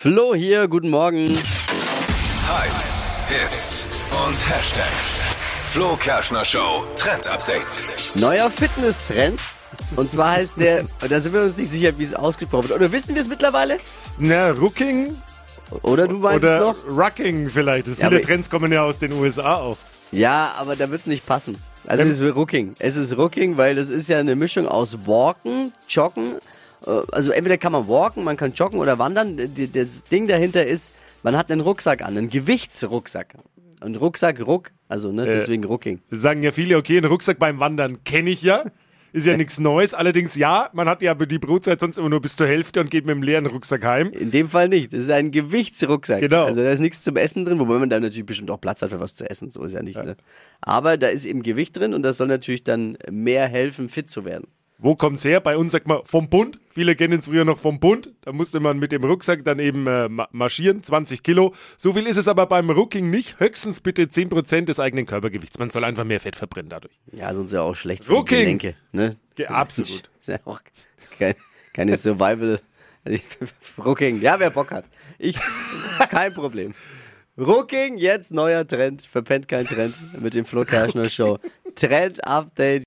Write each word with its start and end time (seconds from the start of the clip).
Flo 0.00 0.32
hier, 0.32 0.68
guten 0.68 0.90
Morgen. 0.90 1.26
Hypes, 1.26 3.02
Hits 3.28 3.86
und 4.24 4.48
Hashtags. 4.48 5.16
Flo 5.72 5.96
Kerschner 5.96 6.44
Show 6.44 6.86
Trend 6.94 7.26
Update. 7.26 7.84
Neuer 8.14 8.48
Fitness-Trend. 8.48 9.40
Und 9.96 10.08
zwar 10.08 10.36
heißt 10.36 10.60
der, 10.60 10.82
und 10.82 10.88
da 11.10 11.18
sind 11.18 11.32
wir 11.32 11.42
uns 11.42 11.58
nicht 11.58 11.70
sicher, 11.70 11.98
wie 11.98 12.04
es 12.04 12.14
ausgesprochen 12.14 12.68
wird. 12.68 12.78
Oder 12.80 12.92
wissen 12.92 13.16
wir 13.16 13.22
es 13.22 13.26
mittlerweile? 13.26 13.78
Na, 14.18 14.50
Rooking 14.50 15.16
Oder 15.82 16.06
du 16.06 16.18
meinst 16.18 16.44
oder 16.44 16.60
noch? 16.60 16.76
Rucking 16.88 17.50
vielleicht. 17.50 17.88
Viele 17.88 18.20
Trends 18.20 18.48
kommen 18.48 18.70
ja 18.70 18.84
aus 18.84 19.00
den 19.00 19.10
USA 19.14 19.56
auch. 19.56 19.78
Ja, 20.12 20.54
aber 20.58 20.76
da 20.76 20.88
wird 20.92 21.00
es 21.00 21.08
nicht 21.08 21.26
passen. 21.26 21.58
Also 21.88 22.04
Ähm. 22.04 22.10
es 22.10 22.20
ist 22.20 22.36
Rooking. 22.36 22.74
Es 22.78 22.94
ist 22.94 23.18
Rooking, 23.18 23.56
weil 23.56 23.74
das 23.74 23.88
ist 23.88 24.08
ja 24.08 24.18
eine 24.20 24.36
Mischung 24.36 24.68
aus 24.68 24.96
Walken, 25.08 25.72
Joggen. 25.88 26.36
Äh, 26.86 27.00
Also 27.12 27.30
entweder 27.30 27.58
kann 27.58 27.72
man 27.72 27.88
walken, 27.88 28.24
man 28.24 28.36
kann 28.36 28.52
joggen 28.52 28.80
oder 28.80 28.98
wandern. 28.98 29.38
Das 29.72 30.04
Ding 30.04 30.26
dahinter 30.28 30.66
ist, 30.66 30.92
man 31.22 31.36
hat 31.36 31.50
einen 31.50 31.60
Rucksack 31.60 32.02
an, 32.02 32.16
einen 32.16 32.30
Gewichtsrucksack. 32.30 33.34
Ein 33.80 33.94
Rucksack, 33.94 34.44
Ruck, 34.44 34.72
also 34.88 35.12
ne, 35.12 35.24
deswegen 35.24 35.64
Rooking. 35.64 36.00
Das 36.10 36.20
sagen 36.20 36.42
ja 36.42 36.50
viele, 36.50 36.76
okay, 36.76 36.96
einen 36.96 37.06
Rucksack 37.06 37.38
beim 37.38 37.60
Wandern 37.60 38.02
kenne 38.02 38.30
ich 38.30 38.42
ja. 38.42 38.64
Ist 39.12 39.26
ja 39.26 39.36
nichts 39.36 39.58
Neues. 39.58 39.94
Allerdings 39.94 40.34
ja, 40.34 40.68
man 40.74 40.88
hat 40.88 41.00
ja 41.00 41.12
aber 41.12 41.26
die 41.26 41.38
Brotzeit 41.38 41.80
sonst 41.80 41.96
immer 41.96 42.10
nur 42.10 42.20
bis 42.20 42.36
zur 42.36 42.46
Hälfte 42.46 42.80
und 42.80 42.90
geht 42.90 43.06
mit 43.06 43.14
dem 43.14 43.22
leeren 43.22 43.46
Rucksack 43.46 43.84
heim. 43.84 44.10
In 44.10 44.30
dem 44.30 44.50
Fall 44.50 44.68
nicht. 44.68 44.92
Das 44.92 45.00
ist 45.00 45.10
ein 45.10 45.30
Gewichtsrucksack. 45.30 46.20
Genau. 46.20 46.44
Also 46.44 46.62
da 46.62 46.70
ist 46.70 46.80
nichts 46.80 47.02
zum 47.02 47.16
Essen 47.16 47.44
drin, 47.44 47.58
wobei 47.58 47.78
man 47.78 47.88
da 47.88 47.98
natürlich 47.98 48.26
bestimmt 48.26 48.50
auch 48.50 48.60
Platz 48.60 48.82
hat 48.82 48.90
für 48.90 49.00
was 49.00 49.14
zu 49.14 49.28
essen. 49.28 49.48
So 49.48 49.62
ist 49.62 49.72
ja 49.72 49.82
nicht. 49.82 49.96
Ne? 49.96 50.16
Aber 50.60 50.98
da 50.98 51.08
ist 51.08 51.24
eben 51.24 51.42
Gewicht 51.42 51.76
drin 51.76 51.94
und 51.94 52.02
das 52.02 52.18
soll 52.18 52.26
natürlich 52.26 52.64
dann 52.64 52.98
mehr 53.10 53.48
helfen, 53.48 53.88
fit 53.88 54.10
zu 54.10 54.24
werden. 54.24 54.48
Wo 54.80 54.94
kommt's 54.94 55.24
her? 55.24 55.40
Bei 55.40 55.56
uns 55.56 55.72
sagt 55.72 55.88
man 55.88 56.02
vom 56.04 56.28
Bund. 56.28 56.60
Viele 56.70 56.94
kennen 56.94 57.18
es 57.18 57.26
früher 57.26 57.44
noch 57.44 57.58
vom 57.58 57.80
Bund. 57.80 58.12
Da 58.20 58.30
musste 58.32 58.60
man 58.60 58.78
mit 58.78 58.92
dem 58.92 59.02
Rucksack 59.02 59.44
dann 59.44 59.58
eben 59.58 59.86
äh, 59.88 60.08
ma- 60.08 60.28
marschieren, 60.30 60.84
20 60.84 61.24
Kilo. 61.24 61.52
So 61.76 61.92
viel 61.94 62.06
ist 62.06 62.16
es 62.16 62.28
aber 62.28 62.46
beim 62.46 62.70
Rooking 62.70 63.10
nicht. 63.10 63.40
Höchstens 63.40 63.80
bitte 63.80 64.04
10% 64.04 64.66
des 64.66 64.78
eigenen 64.78 65.04
Körpergewichts. 65.04 65.58
Man 65.58 65.70
soll 65.70 65.82
einfach 65.82 66.04
mehr 66.04 66.20
Fett 66.20 66.36
verbrennen 66.36 66.70
dadurch. 66.70 66.94
Ja, 67.12 67.34
sonst 67.34 67.50
ja 67.52 67.62
auch 67.62 67.74
schlecht 67.74 68.04
für 68.04 68.12
Rooking. 68.12 68.38
die 68.38 68.44
Gelenke. 68.44 68.74
Ne? 68.92 69.16
Ja, 69.36 69.48
absolut. 69.50 70.08
Ist 70.20 70.28
ja 70.28 70.38
auch 70.44 70.60
kein, 71.18 71.34
keine 71.72 71.96
Survival. 71.96 72.60
Rooking. 73.84 74.20
Ja, 74.20 74.38
wer 74.38 74.50
Bock 74.50 74.70
hat. 74.70 74.84
Ich, 75.18 75.40
kein 76.10 76.32
Problem. 76.32 76.72
Rooking, 77.36 77.98
jetzt 77.98 78.32
neuer 78.32 78.66
Trend. 78.66 79.02
Verpennt 79.02 79.48
kein 79.48 79.66
Trend 79.66 80.00
mit 80.20 80.34
dem 80.34 80.44
Flo 80.44 80.64
Kerschner 80.64 81.08
Show. 81.08 81.38
Trend 81.74 82.24
Update. 82.24 82.76